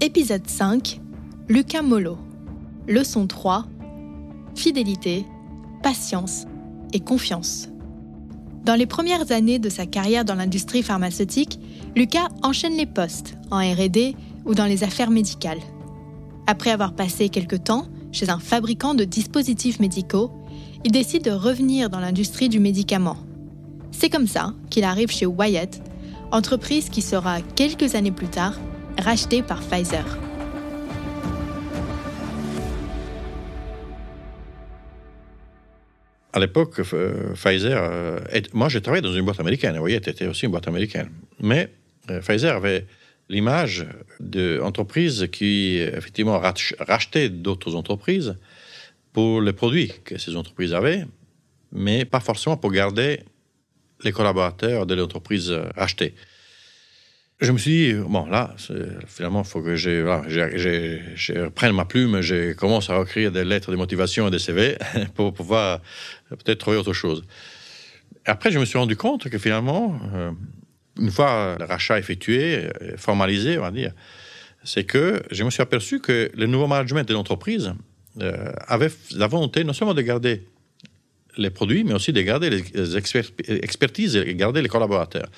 Épisode 0.00 0.48
5 0.48 1.00
Lucas 1.48 1.82
Molo. 1.82 2.18
Leçon 2.88 3.28
3 3.28 3.64
Fidélité, 4.56 5.24
patience 5.84 6.46
et 6.92 6.98
confiance. 6.98 7.68
Dans 8.64 8.74
les 8.74 8.86
premières 8.86 9.30
années 9.30 9.60
de 9.60 9.68
sa 9.68 9.86
carrière 9.86 10.24
dans 10.24 10.34
l'industrie 10.34 10.82
pharmaceutique, 10.82 11.60
Lucas 11.94 12.28
enchaîne 12.42 12.76
les 12.76 12.86
postes 12.86 13.36
en 13.52 13.58
RD 13.58 14.16
ou 14.44 14.54
dans 14.54 14.66
les 14.66 14.82
affaires 14.82 15.10
médicales. 15.10 15.60
Après 16.48 16.70
avoir 16.70 16.94
passé 16.94 17.28
quelques 17.28 17.62
temps 17.62 17.86
chez 18.10 18.30
un 18.30 18.40
fabricant 18.40 18.94
de 18.94 19.04
dispositifs 19.04 19.78
médicaux, 19.78 20.32
il 20.84 20.90
décide 20.90 21.24
de 21.24 21.30
revenir 21.30 21.88
dans 21.88 22.00
l'industrie 22.00 22.48
du 22.48 22.58
médicament. 22.58 23.16
C'est 23.92 24.10
comme 24.10 24.26
ça 24.26 24.54
qu'il 24.70 24.84
arrive 24.84 25.10
chez 25.10 25.26
Wyatt, 25.26 25.80
entreprise 26.32 26.88
qui 26.90 27.00
sera 27.00 27.40
quelques 27.40 27.94
années 27.94 28.10
plus 28.10 28.28
tard 28.28 28.58
rachetée 28.98 29.42
par 29.42 29.60
Pfizer. 29.60 30.04
À 36.32 36.40
l'époque, 36.40 36.80
euh, 36.92 37.32
Pfizer, 37.34 37.80
euh, 37.80 38.18
moi 38.54 38.68
j'ai 38.68 38.80
travaillé 38.80 39.02
dans 39.02 39.14
une 39.14 39.24
boîte 39.24 39.38
américaine, 39.38 39.78
Wyatt 39.78 40.08
était 40.08 40.26
aussi 40.26 40.46
une 40.46 40.50
boîte 40.50 40.66
américaine, 40.66 41.10
mais 41.40 41.70
euh, 42.10 42.20
Pfizer 42.20 42.56
avait 42.56 42.86
l'image 43.28 43.86
d'entreprises 44.18 45.28
qui 45.30 45.76
effectivement 45.76 46.40
rachetaient 46.40 47.28
d'autres 47.28 47.76
entreprises 47.76 48.36
pour 49.12 49.40
les 49.40 49.52
produits 49.52 49.92
que 50.04 50.18
ces 50.18 50.34
entreprises 50.34 50.74
avaient, 50.74 51.06
mais 51.70 52.04
pas 52.04 52.20
forcément 52.20 52.56
pour 52.56 52.72
garder 52.72 53.20
les 54.02 54.10
collaborateurs 54.10 54.86
de 54.86 54.94
l'entreprise 54.94 55.54
rachetée. 55.76 56.14
Je 57.44 57.52
me 57.52 57.58
suis 57.58 57.70
dit, 57.70 57.92
bon, 57.92 58.24
là, 58.24 58.54
finalement, 59.06 59.42
il 59.42 59.46
faut 59.46 59.60
que 59.60 59.76
je, 59.76 61.42
reprenne 61.42 61.72
ma 61.72 61.84
plume, 61.84 62.22
je 62.22 62.54
commence 62.54 62.88
à 62.88 62.98
écrire 63.02 63.30
des 63.30 63.44
lettres 63.44 63.70
de 63.70 63.76
motivation 63.76 64.28
et 64.28 64.30
des 64.30 64.38
CV 64.38 64.78
pour 65.14 65.34
pouvoir 65.34 65.80
peut-être 66.30 66.58
trouver 66.58 66.78
autre 66.78 66.94
chose. 66.94 67.22
Après, 68.24 68.50
je 68.50 68.58
me 68.58 68.64
suis 68.64 68.78
rendu 68.78 68.96
compte 68.96 69.28
que 69.28 69.36
finalement, 69.36 69.98
euh, 70.14 70.30
une 70.98 71.10
fois 71.10 71.56
le 71.58 71.66
rachat 71.66 71.98
effectué, 71.98 72.70
euh, 72.80 72.96
formalisé, 72.96 73.58
on 73.58 73.62
va 73.62 73.70
dire, 73.70 73.92
c'est 74.64 74.84
que 74.84 75.22
je 75.30 75.44
me 75.44 75.50
suis 75.50 75.60
aperçu 75.62 76.00
que 76.00 76.30
le 76.34 76.46
nouveau 76.46 76.66
management 76.66 77.06
de 77.06 77.12
l'entreprise 77.12 77.74
euh, 78.22 78.52
avait 78.66 78.90
la 79.14 79.26
volonté 79.26 79.64
non 79.64 79.74
seulement 79.74 79.92
de 79.92 80.00
garder 80.00 80.44
les 81.36 81.50
produits, 81.50 81.84
mais 81.84 81.92
aussi 81.92 82.14
de 82.14 82.22
garder 82.22 82.48
les 82.48 82.96
expertises 82.96 84.16
et 84.16 84.24
de 84.24 84.32
garder 84.32 84.62
les 84.62 84.68
collaborateurs. 84.68 85.28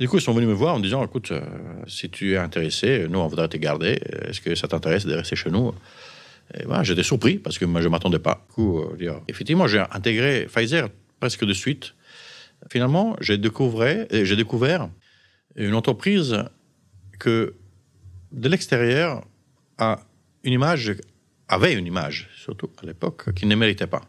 Du 0.00 0.08
coup, 0.08 0.16
ils 0.16 0.22
sont 0.22 0.32
venus 0.32 0.48
me 0.48 0.54
voir 0.54 0.74
en 0.74 0.78
me 0.78 0.82
disant, 0.82 1.04
écoute, 1.04 1.30
euh, 1.30 1.40
si 1.86 2.10
tu 2.10 2.32
es 2.32 2.36
intéressé, 2.36 3.06
nous, 3.08 3.18
on 3.18 3.26
voudrait 3.28 3.48
te 3.48 3.56
garder. 3.56 4.00
Est-ce 4.26 4.40
que 4.40 4.54
ça 4.54 4.66
t'intéresse 4.66 5.06
de 5.06 5.14
rester 5.14 5.36
chez 5.36 5.50
nous? 5.50 5.72
Et 6.58 6.64
voilà, 6.64 6.82
J'étais 6.82 7.02
surpris 7.02 7.38
parce 7.38 7.58
que 7.58 7.66
je 7.66 7.70
ne 7.70 7.88
m'attendais 7.88 8.18
pas. 8.18 8.44
Du 8.48 8.54
coup, 8.54 8.82
effectivement, 9.28 9.68
j'ai 9.68 9.84
intégré 9.92 10.46
Pfizer 10.46 10.88
presque 11.20 11.44
de 11.44 11.52
suite 11.52 11.94
finalement, 12.68 13.16
découvert, 13.38 14.06
j'ai 14.10 14.36
découvert 14.36 14.88
une 15.56 15.74
entreprise 15.74 16.44
que 17.18 17.54
de 18.32 18.48
l'extérieur 18.48 19.24
a 19.78 20.00
une 20.44 20.52
image, 20.52 20.94
avait 21.48 21.74
une 21.74 21.86
image, 21.86 22.28
surtout 22.36 22.70
à 22.82 22.86
l'époque, 22.86 23.32
qui 23.34 23.46
ne 23.46 23.54
méritait 23.54 23.86
pas. 23.86 24.02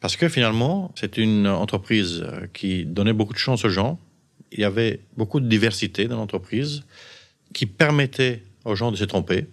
Parce 0.00 0.16
que 0.16 0.28
finalement, 0.28 0.92
c'est 0.94 1.16
une 1.16 1.46
entreprise 1.46 2.26
qui 2.52 2.84
donnait 2.84 3.12
beaucoup 3.12 3.32
de 3.32 3.38
chance 3.38 3.64
aux 3.64 3.70
gens. 3.70 3.98
Il 4.52 4.60
y 4.60 4.64
avait 4.64 5.00
beaucoup 5.16 5.40
de 5.40 5.48
diversité 5.48 6.06
dans 6.06 6.16
l'entreprise 6.16 6.84
qui 7.52 7.66
permettait 7.66 8.42
aux 8.64 8.74
gens 8.74 8.90
de 8.90 8.96
se 8.96 9.04
tromper. 9.04 9.46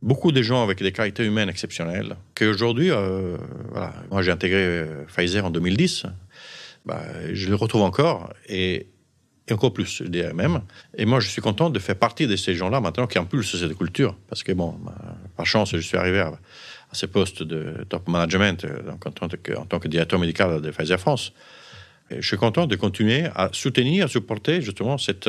Beaucoup 0.00 0.30
de 0.30 0.42
gens 0.42 0.62
avec 0.62 0.82
des 0.82 0.92
qualités 0.92 1.24
humaines 1.24 1.48
exceptionnelles. 1.48 2.16
Qu'aujourd'hui, 2.34 2.90
euh, 2.90 3.36
voilà, 3.70 3.94
moi 4.10 4.22
j'ai 4.22 4.30
intégré 4.30 4.86
Pfizer 5.08 5.44
en 5.44 5.50
2010. 5.50 6.06
Bah, 6.88 7.02
je 7.32 7.48
le 7.48 7.54
retrouve 7.54 7.82
encore 7.82 8.32
et, 8.48 8.86
encore 9.50 9.72
plus, 9.72 10.02
je 10.02 10.04
dirais 10.04 10.32
même. 10.32 10.62
Et 10.96 11.04
moi, 11.04 11.20
je 11.20 11.28
suis 11.28 11.42
content 11.42 11.70
de 11.70 11.78
faire 11.78 11.96
partie 11.96 12.26
de 12.26 12.36
ces 12.36 12.54
gens-là 12.54 12.80
maintenant 12.80 13.06
qui 13.06 13.18
impulsent 13.18 13.56
cette 13.56 13.76
culture. 13.76 14.16
Parce 14.28 14.42
que, 14.42 14.52
bon, 14.52 14.74
bah, 14.84 14.94
par 15.36 15.46
chance, 15.46 15.72
je 15.72 15.78
suis 15.78 15.96
arrivé 15.96 16.20
à, 16.20 16.32
ces 16.92 17.06
postes 17.06 17.42
de 17.42 17.84
top 17.90 18.08
management 18.08 18.64
donc 18.86 19.06
en, 19.06 19.10
tant 19.10 19.28
que, 19.28 19.54
en 19.54 19.66
tant 19.66 19.78
que 19.78 19.88
directeur 19.88 20.18
médical 20.18 20.62
de 20.62 20.70
Pfizer 20.70 20.98
France. 20.98 21.34
Je 22.10 22.26
suis 22.26 22.36
content 22.36 22.66
de 22.66 22.76
continuer 22.76 23.26
à 23.34 23.50
soutenir, 23.52 24.06
à 24.06 24.08
supporter 24.08 24.60
justement 24.62 24.98
cette 24.98 25.28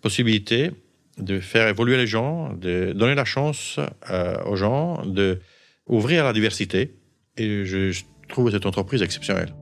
possibilité 0.00 0.70
de 1.18 1.40
faire 1.40 1.68
évoluer 1.68 1.96
les 1.96 2.06
gens, 2.06 2.52
de 2.54 2.92
donner 2.92 3.14
la 3.14 3.24
chance 3.24 3.78
euh, 4.10 4.36
aux 4.44 4.56
gens, 4.56 5.04
de 5.06 5.40
ouvrir 5.86 6.22
à 6.22 6.26
la 6.26 6.32
diversité. 6.32 6.94
Et 7.36 7.64
je 7.64 8.02
trouve 8.28 8.50
cette 8.50 8.66
entreprise 8.66 9.02
exceptionnelle. 9.02 9.54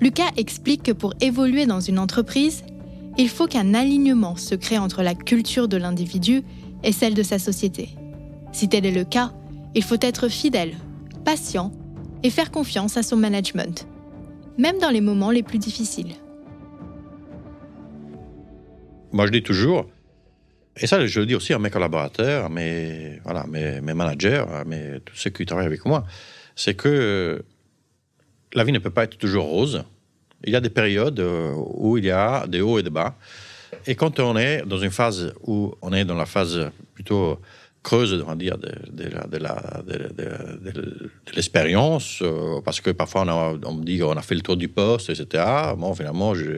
Lucas 0.00 0.30
explique 0.36 0.82
que 0.82 0.92
pour 0.92 1.14
évoluer 1.20 1.66
dans 1.66 1.80
une 1.80 1.98
entreprise, 1.98 2.64
il 3.16 3.30
faut 3.30 3.46
qu'un 3.46 3.72
alignement 3.72 4.36
se 4.36 4.54
crée 4.54 4.78
entre 4.78 5.02
la 5.02 5.14
culture 5.14 5.68
de 5.68 5.78
l'individu 5.78 6.42
et 6.84 6.92
celle 6.92 7.14
de 7.14 7.22
sa 7.22 7.38
société. 7.38 7.90
Si 8.52 8.68
tel 8.68 8.84
est 8.84 8.92
le 8.92 9.04
cas, 9.04 9.32
il 9.74 9.82
faut 9.82 9.96
être 10.00 10.28
fidèle, 10.28 10.74
patient 11.24 11.72
et 12.22 12.30
faire 12.30 12.50
confiance 12.50 12.96
à 12.96 13.02
son 13.02 13.16
management, 13.16 13.86
même 14.58 14.78
dans 14.78 14.90
les 14.90 15.00
moments 15.00 15.30
les 15.30 15.42
plus 15.42 15.58
difficiles. 15.58 16.14
Moi, 19.12 19.26
je 19.26 19.32
dis 19.32 19.42
toujours, 19.42 19.86
et 20.78 20.86
ça, 20.86 21.04
je 21.06 21.20
le 21.20 21.26
dis 21.26 21.34
aussi 21.34 21.54
à 21.54 21.58
mes 21.58 21.70
collaborateurs, 21.70 22.46
à 22.46 22.48
mes, 22.48 23.18
voilà, 23.24 23.46
mes, 23.46 23.80
managers, 23.80 24.44
à 24.52 24.64
mes, 24.64 25.00
tous 25.04 25.16
ceux 25.16 25.30
qui 25.30 25.46
travaillent 25.46 25.66
avec 25.66 25.84
moi, 25.86 26.04
c'est 26.54 26.74
que 26.74 27.42
la 28.52 28.64
vie 28.64 28.72
ne 28.72 28.78
peut 28.78 28.90
pas 28.90 29.04
être 29.04 29.16
toujours 29.16 29.46
rose. 29.46 29.84
Il 30.44 30.52
y 30.52 30.56
a 30.56 30.60
des 30.60 30.70
périodes 30.70 31.18
euh, 31.20 31.52
où 31.54 31.96
il 31.96 32.04
y 32.04 32.10
a 32.10 32.46
des 32.46 32.60
hauts 32.60 32.78
et 32.78 32.82
des 32.82 32.90
bas. 32.90 33.16
Et 33.86 33.94
quand 33.94 34.20
on 34.20 34.36
est 34.36 34.62
dans 34.66 34.78
une 34.78 34.90
phase 34.90 35.32
où 35.46 35.74
on 35.80 35.92
est 35.92 36.04
dans 36.04 36.14
la 36.14 36.26
phase 36.26 36.70
plutôt 36.94 37.38
creuse, 37.86 38.24
on 38.26 38.34
dire, 38.34 38.58
de, 38.58 38.72
l'expérience, 41.36 42.18
euh, 42.20 42.60
parce 42.64 42.80
que 42.80 42.90
parfois 42.90 43.22
on, 43.64 43.74
me 43.74 43.84
dit 43.84 44.00
qu'on 44.00 44.16
a 44.16 44.22
fait 44.22 44.34
le 44.34 44.40
tour 44.40 44.56
du 44.56 44.68
poste, 44.68 45.08
etc. 45.08 45.44
Bon, 45.78 45.94
finalement, 45.94 46.34
je 46.34 46.50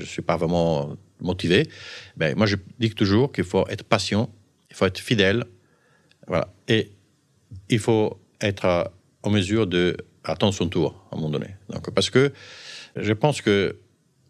ne 0.00 0.04
suis 0.04 0.22
pas 0.22 0.36
vraiment 0.36 0.96
motivé. 1.20 1.68
Ben, 2.16 2.36
moi, 2.36 2.46
je 2.46 2.54
dis 2.78 2.90
toujours 2.90 3.32
qu'il 3.32 3.42
faut 3.42 3.66
être 3.68 3.82
patient, 3.82 4.30
il 4.70 4.76
faut 4.76 4.86
être 4.86 5.00
fidèle, 5.00 5.44
voilà. 6.28 6.54
Et 6.68 6.92
il 7.68 7.80
faut 7.80 8.20
être 8.40 8.92
en 9.24 9.30
mesure 9.30 9.66
de 9.66 9.96
attendre 10.22 10.54
son 10.54 10.68
tour 10.68 11.04
à 11.10 11.16
un 11.16 11.18
moment 11.18 11.30
donné. 11.30 11.56
Donc, 11.68 11.90
parce 11.90 12.10
que 12.10 12.32
je 12.94 13.12
pense 13.12 13.40
que 13.40 13.76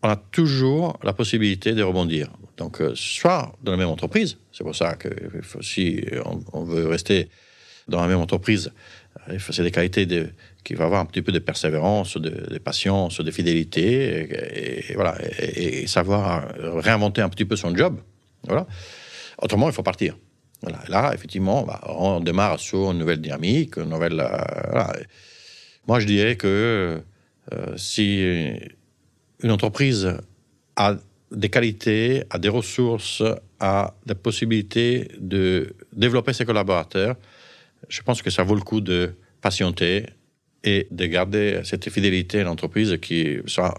on 0.03 0.09
a 0.09 0.17
toujours 0.17 0.99
la 1.03 1.13
possibilité 1.13 1.75
de 1.75 1.83
rebondir. 1.83 2.31
Donc, 2.57 2.81
euh, 2.81 2.93
soit 2.95 3.55
dans 3.63 3.73
la 3.73 3.79
même 3.79 3.89
entreprise, 3.89 4.39
c'est 4.53 4.65
pour 4.65 4.75
ça 4.75 4.95
que 4.95 5.11
si 5.61 6.05
on, 6.53 6.65
veut 6.65 6.87
rester 6.87 7.29
dans 7.89 8.01
la 8.01 8.09
même 8.09 8.21
entreprise, 8.21 8.73
c'est 9.39 9.63
des 9.63 9.71
qualités 9.71 10.07
de, 10.07 10.31
qui 10.65 10.75
va 10.75 10.85
avoir 10.85 11.01
un 11.01 11.07
petit 11.07 11.23
peu 11.23 11.33
de 11.33 11.39
persévérance, 11.39 12.17
de, 12.17 12.59
patience, 12.59 13.21
de 13.21 13.31
fidélité, 13.31 14.89
et, 14.91 14.95
voilà, 14.95 15.17
et, 15.39 15.87
savoir 15.87 16.49
réinventer 16.59 17.23
un 17.23 17.29
petit 17.29 17.45
peu 17.45 17.57
son 17.57 17.75
job. 17.75 18.01
Voilà. 18.45 18.67
Autrement, 19.39 19.69
il 19.69 19.73
faut 19.75 19.83
partir. 19.83 20.17
Voilà. 20.63 20.81
Là, 20.89 21.13
effectivement, 21.15 21.65
bah, 21.65 21.81
on 21.89 22.21
démarre 22.21 22.59
sur 22.59 22.91
une 22.91 22.99
nouvelle 22.99 23.21
dynamique, 23.21 23.77
une 23.77 23.91
nouvelle. 23.91 24.21
Euh, 24.21 24.37
voilà. 24.71 24.93
Moi, 25.87 26.01
je 26.01 26.07
dirais 26.07 26.37
que 26.37 27.03
euh, 27.53 27.77
si 27.77 28.25
une 29.43 29.51
entreprise 29.51 30.17
a 30.77 30.97
des 31.37 31.51
qualités, 31.51 32.25
a 32.31 32.39
des 32.39 32.49
ressources, 32.49 33.23
a 33.61 33.95
des 34.07 34.15
possibilités 34.15 35.09
de 35.21 35.75
développer 35.93 36.33
ses 36.33 36.45
collaborateurs, 36.45 37.17
je 37.89 38.03
pense 38.03 38.23
que 38.23 38.31
ça 38.31 38.43
vaut 38.43 38.55
le 38.55 38.63
coup 38.63 38.81
de 38.81 39.15
patienter 39.41 40.07
et 40.65 40.89
de 40.91 41.07
garder 41.07 41.61
cette 41.65 41.89
fidélité 41.91 42.41
à 42.41 42.45
l'entreprise 42.45 42.97
qui 43.01 43.37
sera 43.47 43.79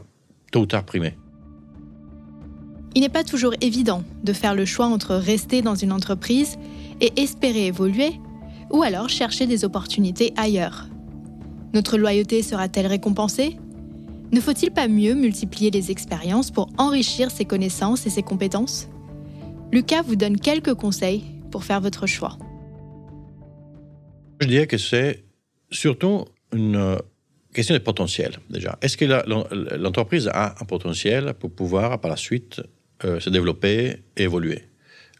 tôt 0.51 0.61
ou 0.61 0.65
tard 0.67 0.85
primée. 0.85 1.17
Il 2.95 3.01
n'est 3.01 3.09
pas 3.09 3.23
toujours 3.23 3.53
évident 3.59 4.03
de 4.23 4.33
faire 4.33 4.55
le 4.55 4.65
choix 4.65 4.85
entre 4.85 5.15
rester 5.15 5.61
dans 5.61 5.75
une 5.75 5.91
entreprise 5.91 6.57
et 7.01 7.11
espérer 7.19 7.67
évoluer, 7.67 8.11
ou 8.71 8.81
alors 8.83 9.09
chercher 9.09 9.45
des 9.45 9.65
opportunités 9.65 10.33
ailleurs. 10.35 10.87
Notre 11.73 11.97
loyauté 11.97 12.41
sera-t-elle 12.43 12.87
récompensée? 12.87 13.57
Ne 14.31 14.41
faut-il 14.41 14.71
pas 14.71 14.89
mieux 14.89 15.13
multiplier 15.13 15.71
les 15.71 15.89
expériences 15.89 16.51
pour 16.51 16.69
enrichir 16.77 17.31
ses 17.31 17.45
connaissances 17.45 18.05
et 18.05 18.09
ses 18.09 18.23
compétences? 18.23 18.89
Lucas 19.71 20.01
vous 20.01 20.17
donne 20.17 20.37
quelques 20.37 20.73
conseils 20.73 21.23
pour 21.49 21.63
faire 21.63 21.79
votre 21.79 22.07
choix. 22.07 22.37
Je 24.41 24.47
dirais 24.47 24.67
que 24.67 24.77
c'est 24.77 25.23
surtout 25.71 26.25
une 26.53 26.97
question 27.53 27.73
de 27.73 27.79
potentiel, 27.79 28.37
déjà. 28.49 28.77
Est-ce 28.81 28.97
que 28.97 29.05
l'entreprise 29.77 30.29
a 30.33 30.55
un 30.61 30.65
potentiel 30.65 31.33
pour 31.33 31.51
pouvoir, 31.51 31.99
par 31.99 32.11
la 32.11 32.17
suite, 32.17 32.61
euh, 33.05 33.19
se 33.19 33.29
développer 33.29 34.03
et 34.17 34.23
évoluer? 34.23 34.63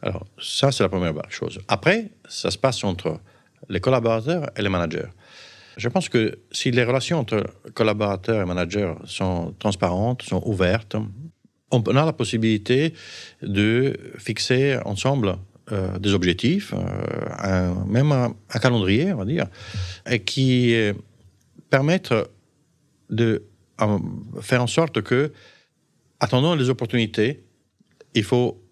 Alors, 0.01 0.25
ça, 0.39 0.71
c'est 0.71 0.83
la 0.83 0.89
première 0.89 1.13
chose. 1.29 1.59
Après, 1.67 2.11
ça 2.27 2.51
se 2.51 2.57
passe 2.57 2.83
entre 2.83 3.19
les 3.69 3.79
collaborateurs 3.79 4.49
et 4.55 4.61
les 4.61 4.69
managers. 4.69 5.07
Je 5.77 5.89
pense 5.89 6.09
que 6.09 6.39
si 6.51 6.71
les 6.71 6.83
relations 6.83 7.19
entre 7.19 7.45
collaborateurs 7.73 8.41
et 8.41 8.45
managers 8.45 8.93
sont 9.05 9.53
transparentes, 9.59 10.23
sont 10.23 10.41
ouvertes, 10.45 10.95
on 11.71 11.81
a 11.81 12.05
la 12.05 12.13
possibilité 12.13 12.93
de 13.41 13.97
fixer 14.17 14.79
ensemble 14.85 15.37
euh, 15.71 15.99
des 15.99 16.13
objectifs, 16.13 16.73
euh, 16.73 17.73
même 17.85 18.11
un, 18.11 18.33
calendrier, 18.59 19.11
on 19.13 19.17
va 19.17 19.25
dire, 19.25 19.47
et 20.09 20.23
qui 20.23 20.73
euh, 20.73 20.93
permettent 21.69 22.13
de 23.09 23.43
faire 24.41 24.63
en 24.63 24.67
sorte 24.67 25.01
que, 25.01 25.31
attendant 26.19 26.55
les 26.55 26.69
opportunités, 26.69 27.43
il 28.15 28.23
faut 28.23 28.63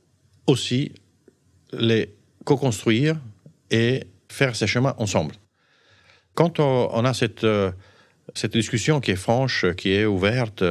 aussi 0.48 0.94
les 1.74 2.16
co-construire 2.46 3.20
et 3.70 4.06
faire 4.30 4.56
ces 4.56 4.66
chemins 4.66 4.96
ensemble. 4.98 5.36
Quand 6.36 6.60
on, 6.60 7.06
a 7.06 7.14
cette, 7.14 7.46
cette 8.34 8.54
discussion 8.54 9.00
qui 9.00 9.12
est 9.12 9.16
franche, 9.16 9.66
qui 9.76 9.94
est 9.94 10.06
ouverte 10.06 10.64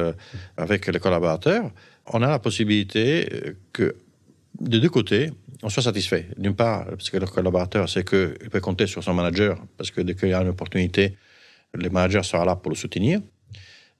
avec 0.57 0.87
les 0.87 0.99
collaborateurs, 0.99 1.71
on 2.13 2.21
a 2.21 2.29
la 2.29 2.39
possibilité 2.39 3.27
que, 3.73 3.95
de 4.61 4.77
deux 4.79 4.89
côtés, 4.89 5.31
on 5.63 5.69
soit 5.69 5.83
satisfait. 5.83 6.27
D'une 6.37 6.55
part, 6.55 6.85
parce 6.85 7.09
que 7.09 7.17
le 7.17 7.25
collaborateur 7.25 7.89
sait 7.89 8.03
qu'il 8.03 8.49
peut 8.51 8.59
compter 8.59 8.87
sur 8.87 9.03
son 9.03 9.13
manager, 9.13 9.57
parce 9.77 9.91
que 9.91 10.01
dès 10.01 10.15
qu'il 10.15 10.29
y 10.29 10.33
a 10.33 10.41
une 10.41 10.49
opportunité, 10.49 11.17
le 11.73 11.89
manager 11.89 12.23
sera 12.23 12.45
là 12.45 12.55
pour 12.55 12.71
le 12.71 12.75
soutenir. 12.75 13.19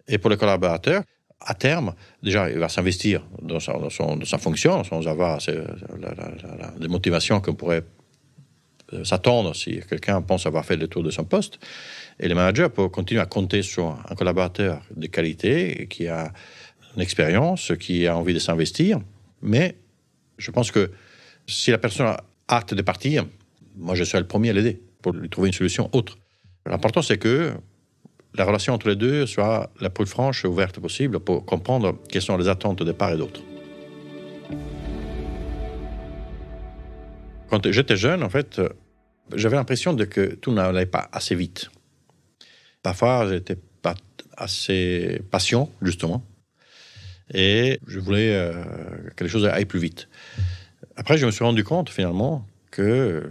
Et 0.07 0.17
pour 0.17 0.29
le 0.29 0.37
collaborateur, 0.37 1.03
à 1.41 1.53
terme, 1.53 1.93
déjà, 2.21 2.49
il 2.49 2.59
va 2.59 2.69
s'investir 2.69 3.25
dans, 3.41 3.59
sa 3.59 4.37
fonction, 4.37 4.83
savoir, 4.83 5.41
c'est 5.41 5.55
la, 5.99 6.13
la, 6.13 6.71
des 6.79 6.87
motivations 6.87 7.41
qu'on 7.41 7.55
pourrait 7.55 7.81
euh, 7.81 7.94
s'attendre 9.03 9.55
si 9.55 9.79
quelqu'un 9.89 10.21
pense 10.21 10.45
avoir 10.45 10.65
fait 10.65 10.77
le 10.77 10.87
tour 10.87 11.03
de 11.03 11.09
son 11.09 11.23
poste. 11.23 11.59
Et 12.19 12.27
le 12.27 12.35
manager 12.35 12.71
peut 12.71 12.87
continuer 12.89 13.21
à 13.21 13.25
compter 13.25 13.61
sur 13.61 13.97
un 14.09 14.15
collaborateur 14.15 14.81
de 14.95 15.07
qualité 15.07 15.87
qui 15.89 16.07
a 16.07 16.31
une 16.95 17.01
expérience, 17.01 17.73
qui 17.79 18.07
a 18.07 18.15
envie 18.15 18.33
de 18.33 18.39
s'investir. 18.39 18.99
Mais 19.41 19.75
je 20.37 20.51
pense 20.51 20.71
que 20.71 20.91
si 21.47 21.71
la 21.71 21.77
personne 21.77 22.07
a 22.07 22.23
hâte 22.49 22.73
de 22.73 22.81
partir, 22.81 23.25
moi 23.75 23.95
je 23.95 24.03
serai 24.03 24.19
le 24.19 24.27
premier 24.27 24.51
à 24.51 24.53
l'aider 24.53 24.81
pour 25.01 25.13
lui 25.13 25.29
trouver 25.29 25.49
une 25.49 25.53
solution 25.53 25.89
autre. 25.93 26.17
L'important 26.65 27.01
c'est 27.01 27.17
que 27.17 27.53
la 28.33 28.43
relation 28.43 28.73
entre 28.73 28.89
les 28.89 28.95
deux 28.95 29.25
soit 29.25 29.71
la 29.79 29.89
plus 29.89 30.05
franche 30.05 30.45
et 30.45 30.47
ouverte 30.47 30.79
possible 30.79 31.19
pour 31.19 31.45
comprendre 31.45 31.97
quelles 32.09 32.21
sont 32.21 32.37
les 32.37 32.47
attentes 32.47 32.83
de 32.83 32.91
part 32.91 33.13
et 33.13 33.17
d'autre. 33.17 33.41
Quand 37.49 37.71
j'étais 37.71 37.95
jeune, 37.95 38.23
en 38.23 38.29
fait, 38.29 38.61
j'avais 39.33 39.55
l'impression 39.55 39.95
que 39.95 40.35
tout 40.35 40.51
n'allait 40.51 40.85
pas 40.85 41.09
assez 41.11 41.35
vite. 41.35 41.69
Parfois, 42.83 43.27
j'étais 43.29 43.57
pas 43.81 43.95
assez 44.37 45.21
patient, 45.31 45.71
justement, 45.81 46.25
et 47.33 47.79
je 47.87 47.99
voulais 47.99 48.35
euh, 48.35 48.63
que 49.15 49.23
les 49.23 49.29
choses 49.29 49.45
aillent 49.45 49.65
plus 49.65 49.79
vite. 49.79 50.07
Après, 50.95 51.17
je 51.17 51.25
me 51.25 51.31
suis 51.31 51.43
rendu 51.43 51.63
compte 51.63 51.89
finalement 51.89 52.45
que 52.71 53.23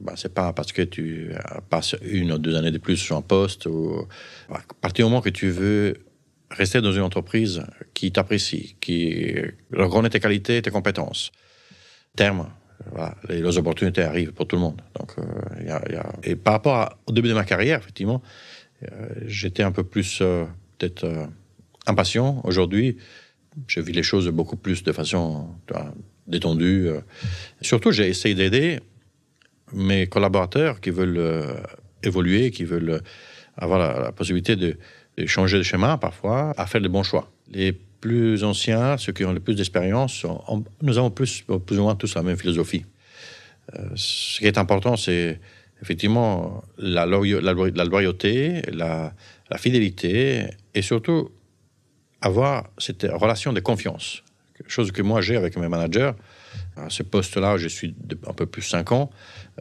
bah, 0.00 0.14
c'est 0.16 0.34
pas 0.34 0.52
parce 0.52 0.72
que 0.72 0.82
tu 0.82 1.32
passes 1.70 1.94
une 2.02 2.32
ou 2.32 2.38
deux 2.38 2.56
années 2.56 2.70
de 2.70 2.78
plus 2.78 2.96
sur 2.96 3.16
un 3.16 3.22
poste 3.22 3.66
ou 3.66 4.06
à 4.50 4.60
partir 4.80 5.06
du 5.06 5.10
moment 5.10 5.22
que 5.22 5.28
tu 5.28 5.50
veux 5.50 5.94
rester 6.50 6.80
dans 6.80 6.92
une 6.92 7.02
entreprise 7.02 7.62
qui 7.94 8.10
t'apprécie, 8.10 8.76
qui 8.80 9.34
reconnaît 9.72 10.10
tes 10.10 10.20
qualités, 10.20 10.60
tes 10.62 10.70
compétences. 10.70 11.30
Terme, 12.16 12.50
les, 13.28 13.58
opportunités 13.58 14.02
arrivent 14.02 14.32
pour 14.32 14.46
tout 14.46 14.56
le 14.56 14.62
monde. 14.62 14.80
Donc, 14.98 15.12
euh, 15.18 15.64
y 15.64 15.70
a, 15.70 16.12
Et 16.22 16.36
par 16.36 16.54
rapport 16.54 16.98
au 17.06 17.12
début 17.12 17.28
de 17.28 17.34
ma 17.34 17.44
carrière, 17.44 17.78
effectivement, 17.78 18.22
euh, 18.84 19.08
j'étais 19.26 19.62
un 19.62 19.72
peu 19.72 19.84
plus 19.84 20.20
euh, 20.22 20.44
peut-être 20.78 21.28
impatient. 21.86 22.40
Aujourd'hui, 22.44 22.96
je 23.66 23.80
vis 23.80 23.92
les 23.92 24.02
choses 24.02 24.28
beaucoup 24.28 24.56
plus 24.56 24.82
de 24.82 24.92
façon 24.92 25.48
détendu. 26.28 26.86
Euh. 26.86 27.00
Surtout, 27.62 27.90
j'ai 27.90 28.08
essayé 28.08 28.34
d'aider 28.34 28.80
mes 29.72 30.06
collaborateurs 30.06 30.80
qui 30.80 30.90
veulent 30.90 31.18
euh, 31.18 31.54
évoluer, 32.02 32.50
qui 32.50 32.64
veulent 32.64 32.90
euh, 32.90 33.00
avoir 33.56 33.78
la, 33.78 34.12
possibilité 34.12 34.56
de, 34.56 34.76
changer 35.26 35.58
de 35.58 35.62
chemin 35.62 35.98
parfois, 35.98 36.54
à 36.56 36.66
faire 36.66 36.80
les 36.80 36.88
bons 36.88 37.02
choix. 37.02 37.30
Plus 38.00 38.44
anciens, 38.44 38.96
ceux 38.98 39.12
qui 39.12 39.24
ont 39.24 39.32
le 39.32 39.40
plus 39.40 39.54
d'expérience, 39.54 40.24
nous 40.82 40.98
avons 40.98 41.10
plus, 41.10 41.44
plus 41.66 41.78
ou 41.78 41.82
moins 41.82 41.96
tous 41.96 42.14
la 42.14 42.22
même 42.22 42.36
philosophie. 42.36 42.84
ce 43.94 44.38
qui 44.38 44.46
est 44.46 44.58
important, 44.58 44.96
c'est 44.96 45.40
effectivement 45.82 46.62
la, 46.78 47.06
loyauté, 47.06 48.62
la, 48.72 49.12
fidélité 49.56 50.46
et 50.74 50.82
surtout 50.82 51.30
avoir 52.20 52.70
cette 52.78 53.06
relation 53.10 53.52
de 53.52 53.60
confiance 53.60 54.22
chose 54.66 54.92
que 54.92 55.02
moi 55.02 55.20
j'ai 55.20 55.36
avec 55.36 55.56
mes 55.56 55.68
managers. 55.68 56.12
À 56.76 56.90
ce 56.90 57.02
poste-là, 57.02 57.56
je 57.56 57.68
suis 57.68 57.94
un 58.26 58.32
peu 58.32 58.46
plus 58.46 58.62
5 58.62 58.92
ans. 58.92 59.10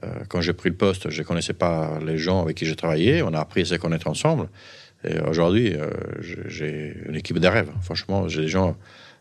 Euh, 0.04 0.24
quand 0.28 0.42
j'ai 0.42 0.54
pris 0.54 0.70
le 0.70 0.76
poste, 0.76 1.10
je 1.10 1.22
ne 1.22 1.28
connaissais 1.28 1.54
pas 1.54 2.00
les 2.06 2.18
gens 2.18 2.42
avec 2.42 2.58
qui 2.58 2.66
j'ai 2.66 2.76
travaillé. 2.76 3.22
On 3.24 3.34
a 3.34 3.40
appris 3.40 3.62
à 3.62 3.66
se 3.66 3.76
connaître 3.76 4.08
ensemble. 4.08 4.50
Et 5.04 5.20
aujourd'hui, 5.20 5.74
euh, 5.74 5.90
j'ai 6.48 6.98
une 7.08 7.16
équipe 7.16 7.40
de 7.40 7.48
rêve. 7.48 7.70
Franchement, 7.82 8.28
j'ai 8.28 8.42
des 8.42 8.48
gens 8.48 8.76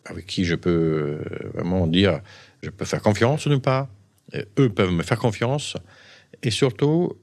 avec 0.04 0.26
qui 0.26 0.44
je 0.44 0.54
peux 0.54 0.70
euh, 0.70 1.50
vraiment 1.54 1.86
dire, 1.86 2.20
je 2.62 2.70
peux 2.70 2.84
faire 2.84 3.02
confiance 3.02 3.48
part, 3.62 3.88
et 4.32 4.44
eux 4.58 4.68
peuvent 4.68 4.92
me 4.92 5.02
faire 5.02 5.18
confiance, 5.18 5.76
et 6.42 6.50
surtout, 6.50 7.18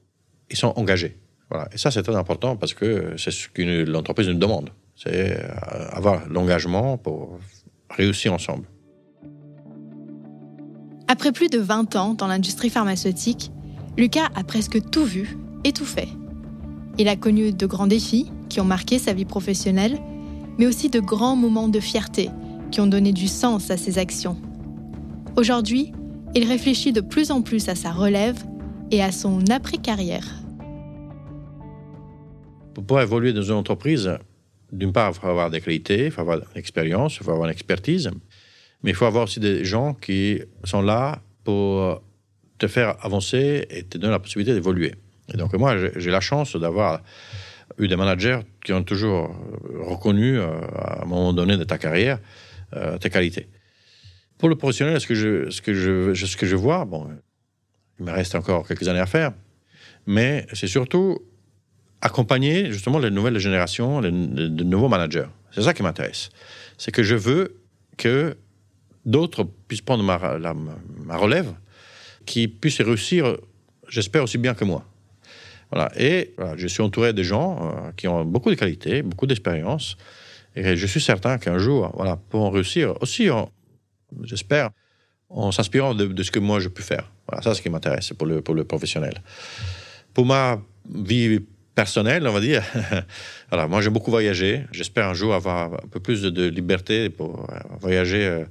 ils 0.50 0.56
sont 0.56 0.72
engagés. 0.76 1.16
Voilà. 1.50 1.68
Et 1.72 1.78
ça, 1.78 1.90
c'est 1.90 2.02
très 2.02 2.16
important 2.16 2.56
parce 2.56 2.74
que 2.74 3.14
c'est 3.16 3.30
ce 3.30 3.48
que 3.48 3.84
l'entreprise 3.84 4.28
nous 4.28 4.38
demande. 4.38 4.70
C'est 4.96 5.36
avoir 5.90 6.28
l'engagement 6.28 6.96
pour 6.96 7.38
réussir 7.90 8.32
ensemble. 8.32 8.66
Après 11.14 11.30
plus 11.30 11.46
de 11.46 11.60
20 11.60 11.94
ans 11.94 12.14
dans 12.14 12.26
l'industrie 12.26 12.70
pharmaceutique, 12.70 13.52
Lucas 13.96 14.30
a 14.34 14.42
presque 14.42 14.90
tout 14.90 15.04
vu 15.04 15.38
et 15.62 15.70
tout 15.70 15.84
fait. 15.84 16.08
Il 16.98 17.06
a 17.06 17.14
connu 17.14 17.52
de 17.52 17.66
grands 17.66 17.86
défis 17.86 18.32
qui 18.48 18.60
ont 18.60 18.64
marqué 18.64 18.98
sa 18.98 19.12
vie 19.12 19.24
professionnelle, 19.24 19.96
mais 20.58 20.66
aussi 20.66 20.90
de 20.90 20.98
grands 20.98 21.36
moments 21.36 21.68
de 21.68 21.78
fierté 21.78 22.30
qui 22.72 22.80
ont 22.80 22.88
donné 22.88 23.12
du 23.12 23.28
sens 23.28 23.70
à 23.70 23.76
ses 23.76 23.98
actions. 23.98 24.36
Aujourd'hui, 25.36 25.92
il 26.34 26.48
réfléchit 26.48 26.92
de 26.92 27.00
plus 27.00 27.30
en 27.30 27.42
plus 27.42 27.68
à 27.68 27.76
sa 27.76 27.92
relève 27.92 28.42
et 28.90 29.00
à 29.00 29.12
son 29.12 29.38
après-carrière. 29.52 30.26
Pour 32.74 32.84
pouvoir 32.84 33.04
évoluer 33.04 33.32
dans 33.32 33.42
une 33.42 33.52
entreprise, 33.52 34.18
d'une 34.72 34.90
part, 34.92 35.12
il 35.14 35.20
faut 35.20 35.28
avoir 35.28 35.48
des 35.48 35.60
qualités, 35.60 36.06
il 36.06 36.10
faut 36.10 36.22
avoir 36.22 36.38
une 36.38 36.58
expérience, 36.58 37.18
il 37.18 37.22
faut 37.22 37.30
avoir 37.30 37.46
une 37.46 37.52
expertise, 37.52 38.10
mais 38.84 38.90
il 38.90 38.94
faut 38.94 39.06
avoir 39.06 39.24
aussi 39.24 39.40
des 39.40 39.64
gens 39.64 39.94
qui 39.94 40.42
sont 40.62 40.82
là 40.82 41.22
pour 41.42 42.02
te 42.58 42.66
faire 42.66 42.96
avancer 43.00 43.66
et 43.70 43.82
te 43.82 43.96
donner 43.96 44.12
la 44.12 44.18
possibilité 44.18 44.52
d'évoluer. 44.52 44.94
Et 45.32 45.38
donc 45.38 45.54
moi, 45.54 45.74
j'ai 45.96 46.10
la 46.10 46.20
chance 46.20 46.54
d'avoir 46.54 47.00
eu 47.78 47.88
des 47.88 47.96
managers 47.96 48.40
qui 48.62 48.74
ont 48.74 48.84
toujours 48.84 49.34
reconnu, 49.80 50.38
euh, 50.38 50.60
à 50.76 51.02
un 51.02 51.06
moment 51.06 51.32
donné 51.32 51.56
de 51.56 51.64
ta 51.64 51.78
carrière, 51.78 52.18
euh, 52.76 52.98
tes 52.98 53.08
qualités. 53.08 53.48
Pour 54.36 54.50
le 54.50 54.54
professionnel, 54.56 55.00
ce 55.00 55.06
que 55.06 55.14
je, 55.14 55.48
ce 55.48 55.62
que 55.62 55.72
je, 55.72 56.14
ce 56.14 56.36
que 56.36 56.44
je 56.44 56.54
vois, 56.54 56.84
bon, 56.84 57.08
il 57.98 58.04
me 58.04 58.12
reste 58.12 58.34
encore 58.34 58.68
quelques 58.68 58.86
années 58.86 59.00
à 59.00 59.06
faire, 59.06 59.32
mais 60.06 60.46
c'est 60.52 60.66
surtout 60.66 61.20
accompagner 62.02 62.70
justement 62.70 62.98
les 62.98 63.10
nouvelles 63.10 63.38
générations, 63.38 64.00
les, 64.00 64.10
nouveaux 64.10 64.88
managers. 64.88 65.28
C'est 65.52 65.62
ça 65.62 65.72
qui 65.72 65.82
m'intéresse. 65.82 66.28
C'est 66.76 66.92
que 66.92 67.02
je 67.02 67.14
veux 67.14 67.56
que 67.96 68.36
d'autres 69.04 69.44
puissent 69.68 69.82
prendre 69.82 70.02
ma, 70.04 71.16
relève, 71.16 71.52
qui 72.26 72.48
puissent 72.48 72.80
réussir, 72.80 73.36
j'espère, 73.88 74.22
aussi 74.22 74.38
bien 74.38 74.54
que 74.54 74.64
moi. 74.64 74.84
Voilà. 75.70 75.90
Et 75.96 76.34
je 76.56 76.66
suis 76.66 76.82
entouré 76.82 77.12
de 77.12 77.22
gens 77.22 77.58
euh, 77.62 77.90
qui 77.96 78.06
ont 78.06 78.24
beaucoup 78.24 78.50
de 78.50 78.54
qualités, 78.54 79.02
beaucoup 79.02 79.26
d'expérience. 79.26 79.96
Et 80.56 80.76
je 80.76 80.86
suis 80.86 81.00
certain 81.00 81.38
qu'un 81.38 81.58
jour, 81.58 81.90
voilà, 81.96 82.16
pourront 82.16 82.50
réussir 82.50 82.94
aussi, 83.00 83.28
j'espère, 84.22 84.70
en 85.28 85.50
s'inspirant 85.50 85.94
de, 85.94 86.22
ce 86.22 86.30
que 86.30 86.38
moi 86.38 86.60
je 86.60 86.68
peux 86.68 86.82
faire. 86.82 87.10
Voilà, 87.26 87.42
ça, 87.42 87.50
c'est 87.50 87.58
ce 87.58 87.62
qui 87.62 87.70
m'intéresse 87.70 88.12
pour 88.12 88.26
le, 88.26 88.40
pour 88.40 88.54
le 88.54 88.64
professionnel. 88.64 89.22
Pour 90.12 90.26
ma 90.26 90.60
vie 90.94 91.40
personnel, 91.74 92.26
on 92.26 92.32
va 92.32 92.40
dire. 92.40 92.62
Alors, 93.50 93.68
moi, 93.68 93.80
j'aime 93.80 93.92
beaucoup 93.92 94.10
voyager. 94.10 94.64
J'espère 94.70 95.08
un 95.08 95.14
jour 95.14 95.34
avoir 95.34 95.74
un 95.74 95.88
peu 95.90 96.00
plus 96.00 96.22
de, 96.22 96.48
liberté 96.48 97.10
pour 97.10 97.50
euh, 97.50 97.58
voyager. 97.80 98.24
Euh, 98.24 98.44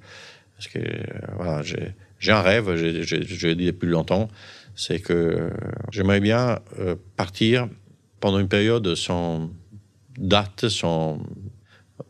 parce 0.63 0.73
que, 0.73 0.79
euh, 0.79 1.03
voilà, 1.35 1.61
j'ai 2.19 2.31
un 2.31 2.41
rêve, 2.41 2.75
je 2.75 3.47
l'ai 3.47 3.55
dit 3.55 3.65
depuis 3.65 3.87
longtemps, 3.87 4.29
c'est 4.75 4.99
que 4.99 5.49
j'aimerais 5.91 6.19
bien 6.19 6.59
partir 7.17 7.67
pendant 8.19 8.39
une 8.39 8.47
période 8.47 8.95
sans 8.95 9.51
date, 10.17 10.69
sans 10.69 11.21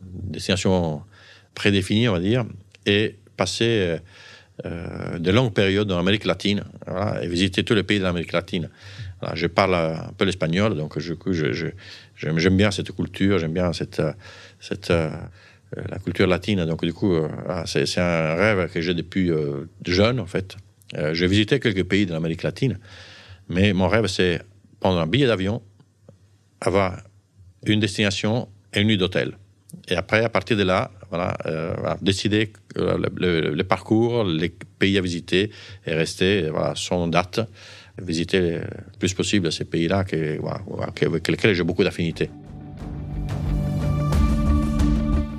destination 0.02 1.02
prédéfinie, 1.56 2.08
on 2.08 2.14
va 2.14 2.20
dire, 2.20 2.46
et 2.86 3.16
passer 3.36 3.98
de 4.64 5.32
longues 5.32 5.54
périodes 5.54 5.88
dans 5.88 5.98
l'Amérique 5.98 6.26
latine 6.26 6.64
et 7.22 7.28
visiter 7.28 7.64
tous 7.64 7.74
les 7.74 7.84
pays 7.84 7.98
de 7.98 8.04
l'Amérique 8.04 8.34
latine. 8.34 8.70
je 9.34 9.48
parle 9.48 9.76
un 9.76 10.14
peu 10.16 10.26
l'espagnol, 10.26 10.76
donc 10.76 11.00
je, 11.00 11.16
je, 11.32 11.68
j'aime 12.16 12.56
bien 12.56 12.70
cette 12.70 12.92
culture, 12.92 13.40
j'aime 13.40 13.54
bien 13.54 13.74
cette, 13.74 14.02
la 15.90 15.98
culture 16.00 16.28
latine. 16.28 16.66
Donc, 16.66 16.84
du 16.84 16.94
coup, 16.94 17.16
c'est 17.66 17.98
un 18.00 18.36
rêve 18.36 18.72
que 18.72 18.82
j'ai 18.82 18.94
depuis 18.94 19.32
jeune, 19.86 20.20
en 20.20 20.26
fait. 20.26 20.56
j'ai 21.14 21.28
visité 21.28 21.60
quelques 21.60 21.84
pays 21.84 22.06
de 22.06 22.14
l'Amérique 22.14 22.44
latine, 22.44 22.80
mais 23.50 23.74
mon 23.74 23.88
rêve, 23.88 24.08
c'est 24.08 24.42
prendre 24.80 25.00
un 25.00 25.08
billet 25.08 25.28
d'avion, 25.28 25.62
avoir 26.62 27.02
une 27.66 27.80
destination 27.80 28.50
et 28.74 28.82
une 28.82 28.88
nuit 28.88 28.98
d'hôtel. 28.98 29.38
Et 29.88 29.96
après, 29.96 30.24
à 30.24 30.30
partir 30.30 30.58
de 30.58 30.64
là, 30.64 30.92
voilà, 31.10 31.38
euh, 31.46 31.74
décider 32.02 32.52
euh, 32.78 32.98
le, 33.18 33.64
parcours, 33.64 34.24
les 34.24 34.50
pays 34.50 34.98
à 34.98 35.02
visiter 35.02 35.52
et 35.86 35.94
rester 35.94 36.50
voilà, 36.50 36.74
sans 36.76 37.08
date, 37.08 37.40
visiter 38.02 38.42
le 38.42 38.62
plus 39.00 39.14
possible 39.14 39.52
ces 39.52 39.66
pays-là 39.66 40.00
avec 40.00 41.28
lesquels 41.28 41.54
j'ai 41.54 41.64
beaucoup 41.64 41.84
d'affinités. 41.84 42.30